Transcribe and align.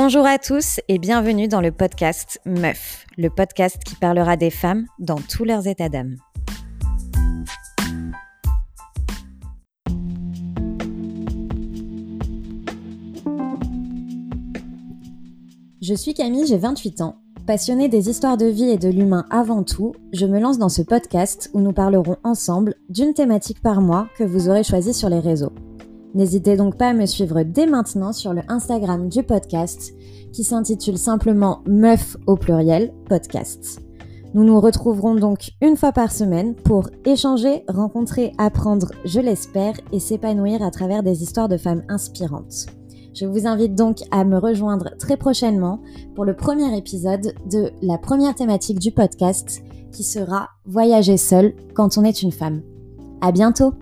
Bonjour 0.00 0.26
à 0.26 0.38
tous 0.38 0.78
et 0.86 1.00
bienvenue 1.00 1.48
dans 1.48 1.60
le 1.60 1.72
podcast 1.72 2.40
Meuf, 2.46 3.04
le 3.16 3.30
podcast 3.30 3.82
qui 3.84 3.96
parlera 3.96 4.36
des 4.36 4.50
femmes 4.50 4.86
dans 5.00 5.16
tous 5.16 5.42
leurs 5.42 5.66
états 5.66 5.88
d'âme. 5.88 6.14
Je 15.82 15.94
suis 15.94 16.14
Camille, 16.14 16.46
j'ai 16.46 16.58
28 16.58 17.00
ans. 17.00 17.16
Passionnée 17.44 17.88
des 17.88 18.08
histoires 18.08 18.36
de 18.36 18.46
vie 18.46 18.70
et 18.70 18.78
de 18.78 18.88
l'humain 18.88 19.26
avant 19.30 19.64
tout, 19.64 19.96
je 20.12 20.26
me 20.26 20.38
lance 20.38 20.58
dans 20.58 20.68
ce 20.68 20.82
podcast 20.82 21.50
où 21.54 21.60
nous 21.60 21.72
parlerons 21.72 22.18
ensemble 22.22 22.76
d'une 22.88 23.14
thématique 23.14 23.60
par 23.60 23.80
mois 23.80 24.08
que 24.16 24.22
vous 24.22 24.48
aurez 24.48 24.62
choisie 24.62 24.94
sur 24.94 25.08
les 25.08 25.18
réseaux. 25.18 25.52
N'hésitez 26.14 26.56
donc 26.56 26.76
pas 26.76 26.88
à 26.88 26.94
me 26.94 27.06
suivre 27.06 27.42
dès 27.42 27.66
maintenant 27.66 28.12
sur 28.12 28.32
le 28.32 28.42
Instagram 28.48 29.08
du 29.08 29.22
podcast 29.22 29.92
qui 30.32 30.44
s'intitule 30.44 30.98
simplement 30.98 31.62
Meuf 31.66 32.16
au 32.26 32.36
pluriel 32.36 32.92
podcast. 33.08 33.80
Nous 34.34 34.44
nous 34.44 34.60
retrouverons 34.60 35.14
donc 35.14 35.50
une 35.62 35.76
fois 35.76 35.92
par 35.92 36.12
semaine 36.12 36.54
pour 36.54 36.90
échanger, 37.04 37.64
rencontrer, 37.68 38.32
apprendre, 38.36 38.90
je 39.04 39.20
l'espère, 39.20 39.74
et 39.90 40.00
s'épanouir 40.00 40.62
à 40.62 40.70
travers 40.70 41.02
des 41.02 41.22
histoires 41.22 41.48
de 41.48 41.56
femmes 41.56 41.82
inspirantes. 41.88 42.66
Je 43.14 43.26
vous 43.26 43.46
invite 43.46 43.74
donc 43.74 43.98
à 44.10 44.24
me 44.24 44.38
rejoindre 44.38 44.90
très 44.98 45.16
prochainement 45.16 45.80
pour 46.14 46.24
le 46.24 46.36
premier 46.36 46.76
épisode 46.76 47.34
de 47.50 47.70
la 47.82 47.98
première 47.98 48.34
thématique 48.34 48.78
du 48.78 48.92
podcast 48.92 49.62
qui 49.92 50.04
sera 50.04 50.50
Voyager 50.66 51.16
seule 51.16 51.54
quand 51.74 51.96
on 51.96 52.04
est 52.04 52.22
une 52.22 52.32
femme. 52.32 52.62
À 53.20 53.32
bientôt! 53.32 53.72